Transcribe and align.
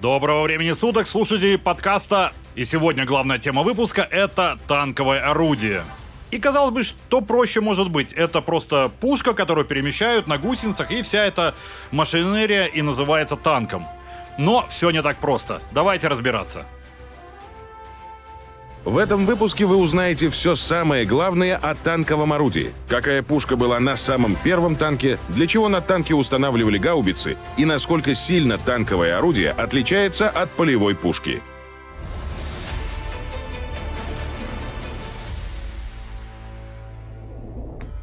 Доброго 0.00 0.44
времени 0.44 0.72
суток, 0.72 1.06
слушатели 1.06 1.56
подкаста. 1.56 2.32
И 2.54 2.64
сегодня 2.64 3.04
главная 3.04 3.38
тема 3.38 3.62
выпуска— 3.62 4.00
это 4.10 4.56
танковое 4.66 5.20
орудие. 5.20 5.82
И 6.30 6.38
казалось 6.38 6.72
бы, 6.72 6.82
что 6.84 7.20
проще 7.20 7.60
может 7.60 7.90
быть. 7.90 8.14
Это 8.14 8.40
просто 8.40 8.90
пушка, 9.00 9.34
которую 9.34 9.66
перемещают 9.66 10.26
на 10.26 10.38
гусеницах, 10.38 10.90
и 10.90 11.02
вся 11.02 11.26
эта 11.26 11.54
машинерия 11.90 12.64
и 12.64 12.80
называется 12.80 13.36
танком. 13.36 13.86
Но 14.38 14.66
все 14.70 14.88
не 14.88 15.02
так 15.02 15.18
просто. 15.18 15.60
Давайте 15.70 16.08
разбираться. 16.08 16.64
В 18.84 18.96
этом 18.96 19.26
выпуске 19.26 19.66
вы 19.66 19.76
узнаете 19.76 20.30
все 20.30 20.56
самое 20.56 21.04
главное 21.04 21.56
о 21.56 21.74
танковом 21.74 22.32
орудии. 22.32 22.72
Какая 22.88 23.22
пушка 23.22 23.56
была 23.56 23.78
на 23.78 23.94
самом 23.94 24.36
первом 24.36 24.74
танке, 24.74 25.18
для 25.28 25.46
чего 25.46 25.68
на 25.68 25.82
танке 25.82 26.14
устанавливали 26.14 26.78
гаубицы 26.78 27.36
и 27.58 27.66
насколько 27.66 28.14
сильно 28.14 28.56
танковое 28.56 29.18
орудие 29.18 29.50
отличается 29.50 30.30
от 30.30 30.50
полевой 30.50 30.94
пушки. 30.94 31.42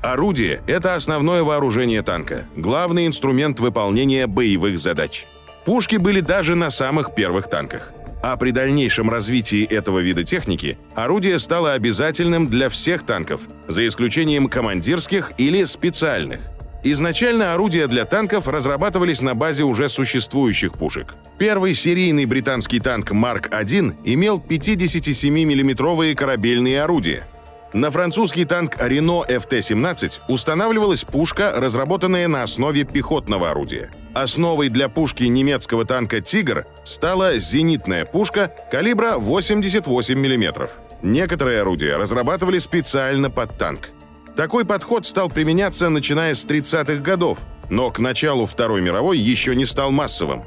Орудие— 0.04 0.62
это 0.68 0.94
основное 0.94 1.44
вооружение 1.44 2.04
танка, 2.04 2.46
главный 2.56 3.08
инструмент 3.08 3.60
выполнения 3.60 4.28
боевых 4.28 4.80
задач. 4.80 5.26
Пушки 5.66 5.98
были 5.98 6.22
даже 6.22 6.56
на 6.56 6.70
самых 6.70 7.14
первых 7.16 7.50
танках. 7.50 7.92
А 8.22 8.36
при 8.36 8.52
дальнейшем 8.52 9.10
развитии 9.10 9.64
этого 9.64 10.00
вида 10.00 10.24
техники 10.24 10.78
орудие 10.96 11.40
стало 11.40 11.74
обязательным 11.74 12.48
для 12.48 12.70
всех 12.70 13.04
танков, 13.04 13.48
за 13.68 13.88
исключением 13.88 14.48
командирских 14.48 15.32
или 15.38 15.64
специальных. 15.64 16.40
Изначально 16.84 17.54
орудия 17.54 17.88
для 17.88 18.06
танков 18.06 18.48
разрабатывались 18.48 19.22
на 19.22 19.36
базе 19.36 19.64
уже 19.64 19.90
существующих 19.90 20.74
пушек. 20.74 21.16
Первый 21.38 21.74
серийный 21.74 22.26
британский 22.26 22.80
танк 22.80 23.12
Марк-1 23.12 23.96
имел 24.06 24.40
57 24.40 25.34
миллиметровые 25.34 26.16
корабельные 26.16 26.82
орудия– 26.82 27.28
на 27.74 27.92
французский 27.92 28.46
танк 28.46 28.78
Renault 28.78 29.28
FT-17 29.28 30.22
устанавливалась 30.30 31.04
пушка, 31.04 31.52
разработанная 31.56 32.28
на 32.28 32.44
основе 32.44 32.86
пехотного 32.86 33.52
орудия. 33.52 33.92
Основой 34.14 34.70
для 34.70 34.88
пушки 34.88 35.24
немецкого 35.24 35.86
танка 35.86 36.22
«Тигр» 36.22 36.66
стала 36.86 37.38
зенитная 37.38 38.06
пушка 38.06 38.54
калибра 38.72 39.18
88 39.18 40.18
мм. 40.18 40.70
Некоторые 41.02 41.62
орудия 41.62 41.98
разрабатывали 41.98 42.58
специально 42.58 43.30
под 43.30 43.58
танк. 43.58 43.90
Такой 44.36 44.66
подход 44.66 45.06
стал 45.06 45.30
применяться 45.30 45.90
начиная 45.90 46.36
с 46.36 46.46
30-х 46.46 47.02
годов, 47.02 47.40
но 47.70 47.92
к 47.92 48.00
началу 48.00 48.46
Второй 48.46 48.82
мировой 48.82 49.18
еще 49.18 49.56
не 49.56 49.66
стал 49.66 49.92
массовым. 49.92 50.44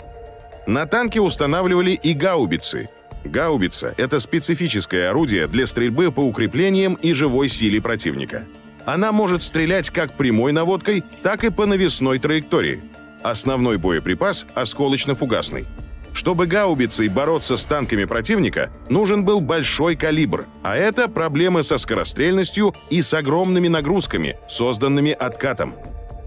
На 0.67 0.87
танке 0.87 1.21
устанавливали 1.21 1.91
и 1.91 2.15
гаубицы– 2.15 2.89
Гаубица— 3.25 3.95
это 3.97 4.21
специфическое 4.21 5.11
орудие 5.11 5.47
для 5.47 5.67
стрельбы 5.67 6.11
по 6.11 6.21
укреплениям 6.21 6.95
и 6.95 7.13
живой 7.13 7.49
силе 7.49 7.81
противника. 7.81 8.45
Она 8.87 9.13
может 9.13 9.43
стрелять 9.43 9.91
как 9.91 10.15
прямой 10.15 10.53
наводкой, 10.53 11.05
так 11.23 11.45
и 11.45 11.51
по 11.51 11.67
навесной 11.67 12.19
траектории. 12.19 12.81
Основной 13.23 13.77
боеприпас— 13.77 14.47
осколочно-фугасный. 14.55 15.67
Чтобы 16.13 16.47
гаубицей 16.47 17.09
бороться 17.09 17.57
с 17.57 17.65
танками 17.65 18.05
противника, 18.05 18.73
нужен 18.89 19.25
был 19.25 19.41
большой 19.41 19.95
калибр, 19.95 20.47
а 20.63 20.77
это 20.77 21.09
проблемы 21.09 21.63
со 21.63 21.79
скорострельностью 21.79 22.75
и 22.89 23.01
с 23.01 23.15
огромными 23.15 23.69
нагрузками, 23.69 24.37
созданными 24.49 25.13
откатом. 25.13 25.75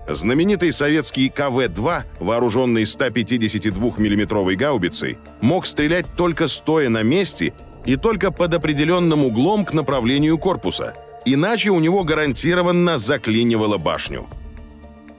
Знаменитый 0.07 0.73
советский 0.73 1.29
КВ-2, 1.29 2.03
вооруженный 2.19 2.85
152 2.85 3.93
миллиметровой 3.97 4.55
гаубицей, 4.55 5.17
мог 5.39 5.65
стрелять 5.65 6.05
только 6.17 6.47
стоя 6.47 6.89
на 6.89 7.03
месте 7.03 7.53
и 7.85 7.95
только 7.95 8.31
под 8.31 8.53
определенным 8.53 9.23
углом 9.23 9.63
к 9.63 9.73
направлению 9.73 10.37
корпуса, 10.37 10.93
иначе 11.25 11.69
у 11.69 11.79
него 11.79 12.03
гарантированно 12.03 12.97
заклинивало 12.97 13.77
башню. 13.77 14.27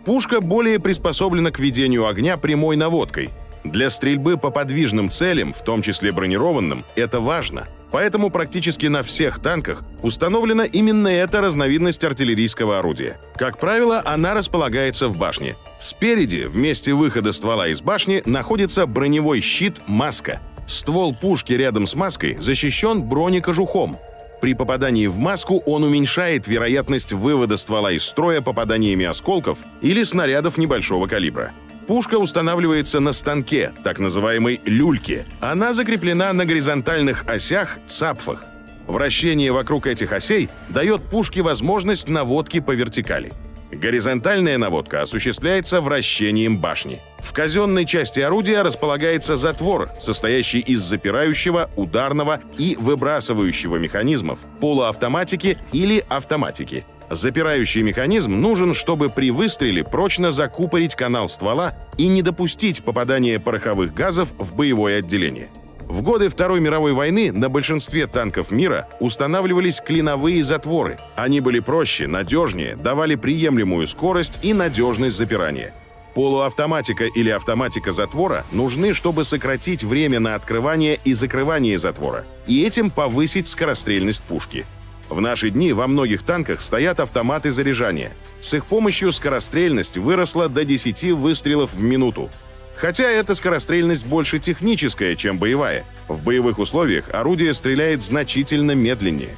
Пушка 0.05 0.43
более 0.43 0.79
приспособлена 0.79 1.51
к 1.51 1.59
ведению 1.59 2.07
огня 2.07 2.37
прямой 2.37 2.77
наводкой. 2.77 3.31
Для 3.65 3.89
стрельбы 3.89 4.37
по 4.37 4.51
подвижным 4.51 5.09
целям, 5.09 5.55
в 5.55 5.65
том 5.65 5.81
числе 5.81 6.13
бронированным, 6.13 6.85
это 6.95 7.21
важно– 7.21 7.67
Поэтому 7.95 8.29
практически 8.29 8.87
на 8.87 9.05
всех 9.05 9.39
танках 9.39 9.85
установлена 10.03 10.65
именно 10.65 11.07
эта 11.07 11.41
разновидность 11.41 12.03
артиллерийского 12.03 12.81
орудия. 12.81 13.19
Как 13.37 13.57
правило, 13.57 14.03
она 14.05 14.35
располагается 14.35 15.07
в 15.07 15.17
башне. 15.17 15.55
Спереди, 15.79 16.43
в 16.43 16.57
месте 16.57 16.93
выхода 16.93 17.33
ствола 17.33 17.69
из 17.69 17.83
башни, 17.83 18.21
находится 18.27 18.87
броневой 18.87 19.41
щит 19.41 19.77
«Маска». 19.87 20.41
Ствол 20.67 21.15
пушки 21.15 21.53
рядом 21.53 21.87
с 21.87 21.95
маской 21.95 22.37
защищен 22.37 23.01
бронекожухом. 23.01 23.97
При 24.41 24.55
попадании 24.55 25.07
в 25.07 25.19
маску 25.19 25.63
он 25.65 25.85
уменьшает 25.85 26.49
вероятность 26.49 27.13
вывода 27.13 27.57
ствола 27.57 27.93
из 27.93 28.03
строя 28.03 28.41
попаданиями 28.41 29.07
осколков 29.07 29.61
или 29.83 30.03
снарядов 30.03 30.59
небольшого 30.59 31.07
калибра. 31.07 31.53
Пушка 31.87 32.17
устанавливается 32.17 33.01
на 33.01 33.13
станке, 33.13 33.73
так 33.83 33.99
называемой 33.99 34.61
люльке. 34.65 35.27
Она 35.41 35.75
закреплена 35.75 36.33
на 36.33 36.47
горизонтальных 36.47 37.25
осях 37.27 37.79
цапфах. 37.87 38.45
Вращение 38.87 39.53
вокруг 39.53 39.87
этих 39.87 40.13
осей 40.13 40.49
дает 40.69 41.03
пушке 41.03 41.43
возможность 41.43 42.09
наводки 42.09 42.61
по 42.61 42.73
вертикали. 42.73 43.33
Горизонтальная 43.71 44.57
наводка 44.57 45.03
осуществляется 45.03 45.81
вращением 45.81 46.59
башни. 46.59 47.03
В 47.19 47.33
казенной 47.33 47.87
части 47.87 48.21
орудия 48.21 48.63
располагается 48.63 49.37
затвор, 49.37 49.89
состоящий 50.01 50.61
из 50.61 50.81
запирающего, 50.81 51.71
ударного 51.75 52.41
и 52.59 52.77
выбрасывающего 52.79 53.77
механизмов, 53.77 54.41
полуавтоматики 54.61 55.59
или 55.73 56.05
автоматики. 56.09 56.87
Запирающий 57.11 57.83
механизм 57.83 58.41
нужен, 58.41 58.75
чтобы 58.75 59.11
при 59.11 59.31
выстреле 59.31 59.85
прочно 59.85 60.33
закупорить 60.33 60.95
канал 60.95 61.29
ствола 61.29 61.75
и 61.99 62.07
не 62.07 62.23
допустить 62.23 62.83
попадания 62.83 63.39
пороховых 63.39 63.95
газов 63.95 64.31
в 64.39 64.55
боевое 64.55 64.99
отделение. 64.99 65.51
В 65.81 66.01
годы 66.01 66.31
Второй 66.31 66.61
мировой 66.61 66.95
войны 66.95 67.31
на 67.31 67.51
большинстве 67.51 68.07
танков 68.07 68.51
мира 68.51 68.89
устанавливались 69.01 69.81
клиновые 69.81 70.43
затворы. 70.43 70.99
Они 71.15 71.41
были 71.41 71.61
проще, 71.61 72.07
надежнее, 72.07 72.75
давали 72.75 73.17
приемлемую 73.17 73.87
скорость 73.87 74.41
и 74.43 74.55
надежность 74.55 75.17
запирания. 75.17 75.75
Полуавтоматика 76.15 77.05
или 77.05 77.29
автоматика 77.29 77.93
затвора 77.93 78.45
нужны, 78.53 78.95
чтобы 78.95 79.25
сократить 79.25 79.83
время 79.83 80.21
на 80.21 80.37
открывание 80.37 80.99
и 81.05 81.13
закрывание 81.13 81.79
затвора, 81.79 82.25
и 82.47 82.65
этим 82.65 82.91
повысить 82.91 83.49
скорострельность 83.49 84.23
пушки. 84.23 84.65
В 85.09 85.21
наши 85.21 85.51
дни 85.51 85.73
во 85.73 85.87
многих 85.87 86.23
танках 86.23 86.61
стоят 86.61 87.01
автоматы 87.01 87.53
заряжания. 87.53 88.13
С 88.41 88.55
их 88.55 88.67
помощью 88.67 89.13
скорострельность 89.13 89.99
выросла 89.99 90.49
до 90.49 90.65
10 90.65 91.13
выстрелов 91.13 91.75
в 91.75 91.83
минуту. 91.83 92.31
Хотя 92.77 93.05
эта 93.05 93.35
скорострельность 93.35 94.07
больше 94.07 94.39
техническая, 94.39 95.15
чем 95.15 95.39
боевая. 95.39 95.85
В 96.09 96.23
боевых 96.23 96.59
условиях 96.59 97.07
орудие 97.13 97.55
стреляет 97.55 98.03
значительно 98.03 98.73
медленнее. 98.73 99.37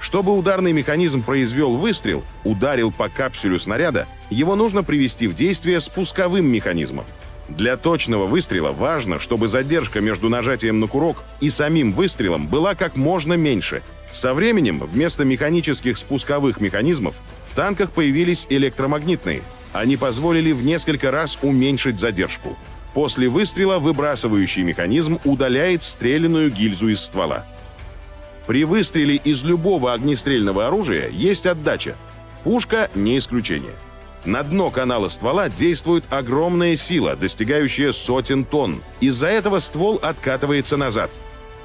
Чтобы 0.00 0.36
ударный 0.36 0.72
механизм 0.72 1.22
произвел 1.22 1.76
выстрел, 1.76 2.22
ударил 2.44 2.92
по 2.92 3.08
капсюлю 3.08 3.58
снаряда, 3.58 4.06
его 4.30 4.54
нужно 4.54 4.84
привести 4.84 5.26
в 5.26 5.34
действие 5.34 5.80
спусковым 5.80 6.46
механизмом. 6.46 7.06
Для 7.48 7.76
точного 7.76 8.26
выстрела 8.26 8.72
важно, 8.72 9.18
чтобы 9.20 9.48
задержка 9.48 10.00
между 10.00 10.28
нажатием 10.28 10.80
на 10.80 10.86
курок 10.86 11.24
и 11.40 11.48
самим 11.48 11.92
выстрелом 11.92 12.46
была 12.46 12.74
как 12.74 12.96
можно 12.96 13.34
меньше. 13.34 13.82
Со 14.16 14.32
временем 14.32 14.78
вместо 14.82 15.26
механических 15.26 15.98
спусковых 15.98 16.58
механизмов 16.58 17.20
в 17.44 17.54
танках 17.54 17.90
появились 17.90 18.46
электромагнитные. 18.48 19.42
Они 19.74 19.98
позволили 19.98 20.52
в 20.52 20.64
несколько 20.64 21.10
раз 21.10 21.38
уменьшить 21.42 22.00
задержку. 22.00 22.56
После 22.94 23.28
выстрела 23.28 23.78
выбрасывающий 23.78 24.62
механизм 24.62 25.18
удаляет 25.24 25.82
стреляную 25.82 26.50
гильзу 26.50 26.88
из 26.88 27.00
ствола. 27.00 27.44
При 28.46 28.64
выстреле 28.64 29.16
из 29.16 29.44
любого 29.44 29.92
огнестрельного 29.92 30.66
оружия 30.66 31.10
есть 31.10 31.44
отдача. 31.44 31.94
Пушка 32.42 32.90
не 32.94 33.18
исключение. 33.18 33.74
На 34.24 34.42
дно 34.42 34.70
канала 34.70 35.10
ствола 35.10 35.50
действует 35.50 36.04
огромная 36.08 36.76
сила, 36.76 37.16
достигающая 37.16 37.92
сотен 37.92 38.46
тонн. 38.46 38.82
Из-за 39.00 39.26
этого 39.26 39.58
ствол 39.60 40.00
откатывается 40.02 40.78
назад. 40.78 41.10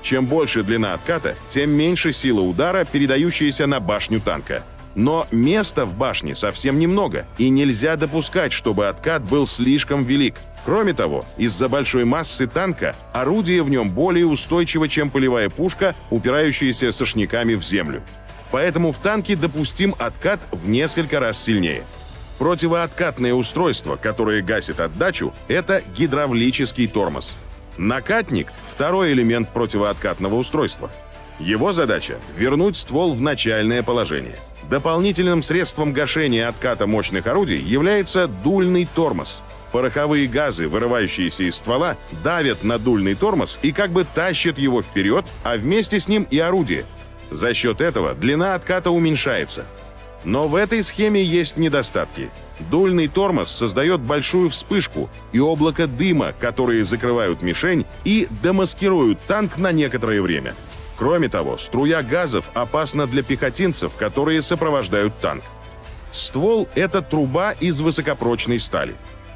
Чем 0.01 0.25
больше 0.25 0.63
длина 0.63 0.93
отката, 0.93 1.35
тем 1.49 1.71
меньше 1.71 2.13
сила 2.13 2.41
удара, 2.41 2.85
передающаяся 2.85 3.67
на 3.67 3.79
башню 3.79 4.19
танка. 4.19 4.63
Но 4.95 5.27
места 5.31 5.85
в 5.85 5.95
башне 5.95 6.35
совсем 6.35 6.79
немного, 6.79 7.25
и 7.37 7.49
нельзя 7.49 7.95
допускать, 7.95 8.51
чтобы 8.51 8.87
откат 8.87 9.23
был 9.23 9.47
слишком 9.47 10.03
велик. 10.03 10.35
Кроме 10.65 10.93
того, 10.93 11.25
из-за 11.37 11.69
большой 11.69 12.05
массы 12.05 12.45
танка 12.45 12.95
орудие 13.13 13.63
в 13.63 13.69
нем 13.69 13.89
более 13.91 14.25
устойчиво, 14.25 14.87
чем 14.89 15.09
полевая 15.09 15.49
пушка, 15.49 15.95
упирающаяся 16.09 16.91
сошниками 16.91 17.55
в 17.55 17.63
землю. 17.63 18.03
Поэтому 18.51 18.91
в 18.91 18.97
танке 18.97 19.35
допустим 19.35 19.95
откат 19.97 20.41
в 20.51 20.67
несколько 20.67 21.19
раз 21.19 21.41
сильнее– 21.41 21.83
Противооткатное 22.41 23.35
устройство, 23.35 23.97
которое 23.97 24.41
гасит 24.41 24.79
отдачу, 24.79 25.31
это 25.47 25.83
гидравлический 25.95 26.87
тормоз. 26.87 27.35
Накатник— 27.77 28.51
второй 28.67 29.13
элемент 29.13 29.49
противооткатного 29.49 30.35
устройства. 30.35 30.91
Его 31.39 31.71
задача— 31.71 32.17
вернуть 32.37 32.77
ствол 32.77 33.13
в 33.13 33.21
начальное 33.21 33.81
положение. 33.83 34.35
Дополнительным 34.69 35.41
средством 35.41 35.91
гашения 35.91 36.47
отката 36.47 36.87
мощных 36.87 37.27
орудий 37.27 37.59
является 37.59 38.27
дульный 38.27 38.87
тормоз. 38.93 39.41
Пороховые 39.71 40.27
газы, 40.27 40.67
вырывающиеся 40.67 41.45
из 41.45 41.55
ствола, 41.55 41.97
давят 42.23 42.63
на 42.63 42.77
дульный 42.77 43.15
тормоз 43.15 43.57
и 43.61 43.71
как 43.71 43.91
бы 43.91 44.05
тащат 44.05 44.57
его 44.57 44.81
вперед, 44.81 45.25
а 45.43 45.55
вместе 45.57 45.99
с 45.99 46.07
ним 46.07 46.27
и 46.29 46.39
орудие. 46.39 46.85
За 47.29 47.53
счет 47.53 47.79
этого 47.79 48.13
длина 48.13 48.55
отката 48.55 48.91
уменьшается. 48.91 49.65
Но 50.23 50.47
в 50.47 50.55
этой 50.55 50.83
схеме 50.83 51.23
есть 51.23 51.57
недостатки. 51.57 52.29
Дульный 52.69 53.07
тормоз 53.07 53.49
создает 53.49 54.01
большую 54.01 54.49
вспышку 54.49 55.09
и 55.31 55.39
облако 55.39 55.87
дыма, 55.87 56.33
которые 56.39 56.83
закрывают 56.83 57.41
мишень 57.41 57.85
и 58.05 58.27
демаскируют 58.43 59.19
танк 59.21 59.57
на 59.57 59.71
некоторое 59.71 60.21
время. 60.21 60.53
Кроме 60.97 61.29
того, 61.29 61.57
струя 61.57 62.03
газов 62.03 62.51
опасна 62.53 63.07
для 63.07 63.23
пехотинцев, 63.23 63.95
которые 63.95 64.43
сопровождают 64.43 65.19
танк. 65.19 65.43
Ствол— 66.11 66.67
это 66.75 67.01
труба 67.01 67.53
из 67.53 67.81
высокопрочной 67.81 68.59
стали. 68.59 68.93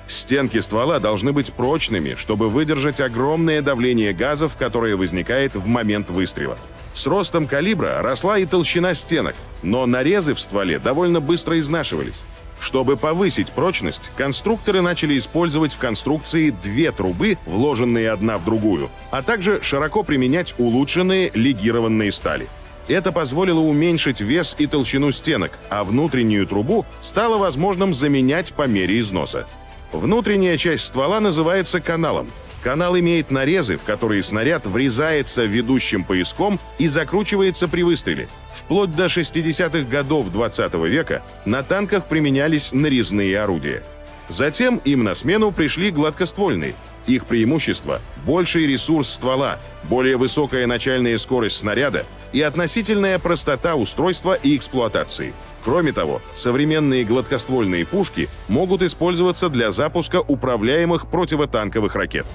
Стенки 0.08 0.60
ствола 0.60 1.00
должны 1.00 1.32
быть 1.32 1.54
прочными, 1.54 2.14
чтобы 2.16 2.50
выдержать 2.50 3.02
огромное 3.02 3.64
давление 3.64 4.14
газов, 4.14 4.56
которое 4.56 4.96
возникает 4.96 5.56
в 5.56 5.66
момент 5.66 6.12
выстрела. 6.12 6.60
С 6.96 7.06
ростом 7.08 7.46
калибра 7.46 8.02
росла 8.02 8.40
и 8.40 8.46
толщина 8.46 8.96
стенок, 8.96 9.36
но 9.62 9.86
нарезы 9.86 10.34
в 10.34 10.40
стволе 10.40 10.80
довольно 10.80 11.20
быстро 11.20 11.60
изнашивались. 11.60 12.16
Чтобы 12.62 12.96
повысить 12.96 13.52
прочность, 13.52 14.10
конструкторы 14.16 14.80
начали 14.82 15.20
использовать 15.20 15.74
в 15.74 15.78
конструкции 15.78 16.52
две 16.64 16.94
трубы, 16.94 17.38
вложенные 17.46 18.12
одна 18.12 18.38
в 18.38 18.46
другую, 18.46 18.90
а 19.12 19.22
также 19.22 19.62
широко 19.62 20.04
применять 20.04 20.56
улучшенные 20.58 21.32
легированные 21.34 22.14
стали. 22.14 22.48
Это 22.88 23.12
позволило 23.12 23.60
уменьшить 23.60 24.22
вес 24.22 24.56
и 24.58 24.66
толщину 24.66 25.12
стенок, 25.12 25.52
а 25.70 25.84
внутреннюю 25.84 26.48
трубу 26.48 26.86
стало 27.02 27.38
возможным 27.38 27.94
заменять 27.94 28.54
по 28.54 28.68
мере 28.68 29.02
износа. 29.02 29.46
Внутренняя 29.92 30.58
часть 30.58 30.86
ствола 30.86 31.20
называется 31.20 31.82
каналом. 31.82 32.30
Канал 32.66 32.98
имеет 32.98 33.30
нарезы, 33.30 33.78
в 33.78 33.84
которые 33.84 34.24
снаряд 34.24 34.66
врезается 34.66 35.46
ведущим 35.46 36.04
пояском 36.04 36.60
и 36.80 36.88
закручивается 36.88 37.68
при 37.68 37.84
выстреле. 37.84 38.28
Вплоть 38.52 38.96
до 38.96 39.06
60-х 39.06 39.88
годов 39.88 40.32
20 40.32 40.74
-го 40.74 40.88
века 40.88 41.22
на 41.46 41.62
танках 41.62 42.08
применялись 42.08 42.72
нарезные 42.72 43.40
орудия. 43.40 43.84
Затем 44.30 44.78
им 44.78 45.04
на 45.04 45.14
смену 45.14 45.52
пришли 45.52 45.92
гладкоствольные. 45.92 46.74
Их 47.06 47.28
преимущество– 47.28 48.02
больший 48.26 48.66
ресурс 48.66 49.10
ствола, 49.10 49.60
более 49.84 50.18
высокая 50.18 50.66
начальная 50.66 51.20
скорость 51.20 51.58
снаряда 51.58 52.04
и 52.34 52.42
относительная 52.42 53.20
простота 53.20 53.76
устройства 53.76 54.34
и 54.34 54.58
эксплуатации– 54.58 55.34
Кроме 55.66 55.94
того, 55.94 56.22
современные 56.36 57.04
гладкоствольные 57.04 57.88
пушки 57.88 58.30
могут 58.48 58.84
использоваться 58.84 59.50
для 59.50 59.72
запуска 59.72 60.22
управляемых 60.22 61.08
противотанковых 61.08 61.96
ракет. 61.96 62.28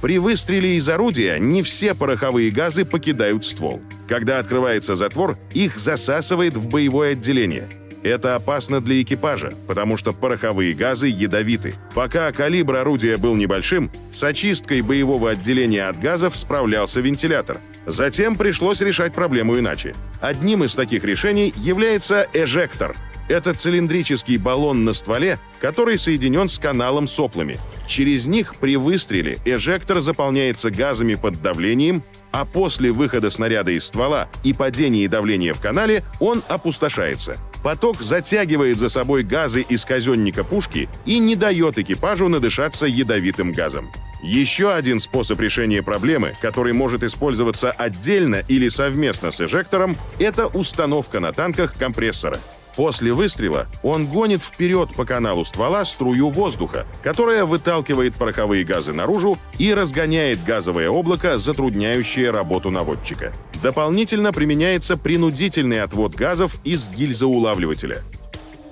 При 0.00 0.18
выстреле 0.18 0.76
из 0.76 0.88
орудия 0.88 1.38
не 1.38 1.62
все 1.62 1.94
пороховые 1.94 2.50
газы 2.50 2.84
покидают 2.84 3.44
ствол. 3.44 3.82
Когда 4.08 4.38
открывается 4.38 4.96
затвор, 4.96 5.38
их 5.52 5.78
засасывает 5.78 6.56
в 6.56 6.68
боевое 6.68 7.12
отделение. 7.12 7.68
Это 8.02 8.34
опасно 8.34 8.80
для 8.80 9.02
экипажа, 9.02 9.52
потому 9.66 9.98
что 9.98 10.14
пороховые 10.14 10.72
газы 10.72 11.06
ядовиты. 11.06 11.74
Пока 11.94 12.32
калибр 12.32 12.76
орудия 12.76 13.18
был 13.18 13.36
небольшим, 13.36 13.90
с 14.10 14.24
очисткой 14.24 14.80
боевого 14.80 15.30
отделения 15.30 15.84
от 15.84 16.00
газов 16.00 16.34
справлялся 16.34 17.02
вентилятор. 17.02 17.60
Затем 17.86 18.36
пришлось 18.36 18.80
решать 18.80 19.12
проблему 19.12 19.58
иначе. 19.58 19.94
Одним 20.22 20.64
из 20.64 20.74
таких 20.74 21.04
решений 21.04 21.52
является 21.58 22.26
эжектор. 22.32 22.96
Это 23.30 23.54
цилиндрический 23.54 24.38
баллон 24.38 24.84
на 24.84 24.92
стволе, 24.92 25.38
который 25.60 26.00
соединен 26.00 26.48
с 26.48 26.58
каналом 26.58 27.06
соплами. 27.06 27.58
Через 27.86 28.26
них 28.26 28.56
при 28.56 28.74
выстреле 28.76 29.38
эжектор 29.44 30.00
заполняется 30.00 30.72
газами 30.72 31.14
под 31.14 31.40
давлением, 31.40 32.02
а 32.32 32.44
после 32.44 32.90
выхода 32.90 33.30
снаряда 33.30 33.70
из 33.70 33.84
ствола 33.84 34.28
и 34.42 34.52
падения 34.52 35.06
давления 35.06 35.54
в 35.54 35.60
канале 35.60 36.02
он 36.18 36.42
опустошается. 36.48 37.38
Поток 37.62 38.02
затягивает 38.02 38.80
за 38.80 38.88
собой 38.88 39.22
газы 39.22 39.60
из 39.60 39.84
казенника 39.84 40.42
пушки 40.42 40.88
и 41.06 41.20
не 41.20 41.36
дает 41.36 41.78
экипажу 41.78 42.28
надышаться 42.28 42.86
ядовитым 42.86 43.52
газом. 43.52 43.92
Еще 44.24 44.72
один 44.72 44.98
способ 44.98 45.38
решения 45.38 45.84
проблемы, 45.84 46.32
который 46.42 46.72
может 46.72 47.04
использоваться 47.04 47.70
отдельно 47.70 48.42
или 48.48 48.68
совместно 48.68 49.30
с 49.30 49.40
эжектором, 49.40 49.96
это 50.18 50.48
установка 50.48 51.20
на 51.20 51.32
танках 51.32 51.74
компрессора. 51.78 52.40
После 52.80 53.12
выстрела 53.12 53.66
он 53.82 54.06
гонит 54.06 54.42
вперед 54.42 54.94
по 54.94 55.04
каналу 55.04 55.44
ствола 55.44 55.84
струю 55.84 56.30
воздуха, 56.30 56.86
которая 57.02 57.44
выталкивает 57.44 58.14
пороховые 58.14 58.64
газы 58.64 58.94
наружу 58.94 59.36
и 59.58 59.74
разгоняет 59.74 60.42
газовое 60.44 60.88
облако, 60.88 61.36
затрудняющее 61.36 62.30
работу 62.30 62.70
наводчика. 62.70 63.34
Дополнительно 63.62 64.32
применяется 64.32 64.96
принудительный 64.96 65.82
отвод 65.82 66.14
газов 66.14 66.58
из 66.64 66.88
гильзоулавливателя. 66.88 68.02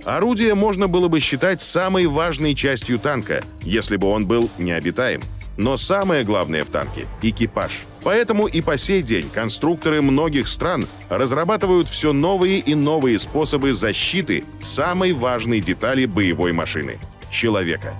Орудие 0.06 0.54
можно 0.54 0.88
было 0.88 1.08
бы 1.08 1.20
считать 1.20 1.60
самой 1.60 2.06
важной 2.06 2.54
частью 2.54 2.98
танка, 2.98 3.44
если 3.60 3.98
бы 3.98 4.06
он 4.06 4.26
был 4.26 4.48
необитаем. 4.56 5.20
Но 5.58 5.76
самое 5.76 6.24
главное 6.24 6.64
в 6.64 6.70
танке— 6.70 7.04
экипаж. 7.20 7.72
Поэтому 8.08 8.46
и 8.46 8.62
по 8.62 8.78
сей 8.78 9.02
день 9.02 9.28
конструкторы 9.28 10.00
многих 10.00 10.48
стран 10.48 10.88
разрабатывают 11.10 11.90
все 11.90 12.14
новые 12.14 12.58
и 12.58 12.74
новые 12.74 13.18
способы 13.18 13.74
защиты 13.74 14.44
самой 14.62 15.12
важной 15.12 15.60
детали 15.60 16.06
боевой 16.06 16.52
машины— 16.52 16.98
человека. 17.30 17.94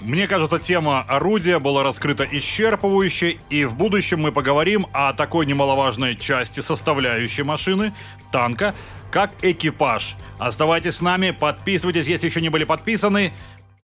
Мне 0.00 0.26
кажется, 0.26 0.58
тема 0.58 1.02
орудия 1.02 1.60
была 1.60 1.84
раскрыта 1.84 2.24
исчерпывающе, 2.24 3.38
и 3.48 3.64
в 3.64 3.76
будущем 3.76 4.22
мы 4.22 4.32
поговорим 4.32 4.88
о 4.92 5.12
такой 5.12 5.46
немаловажной 5.46 6.16
части 6.16 6.58
составляющей 6.58 7.44
машины, 7.44 7.92
танка, 8.32 8.74
как 9.12 9.30
экипаж. 9.42 10.16
Оставайтесь 10.40 10.96
с 10.96 11.00
нами, 11.00 11.30
подписывайтесь, 11.30 12.08
если 12.08 12.26
еще 12.26 12.40
не 12.40 12.48
были 12.48 12.64
подписаны. 12.64 13.32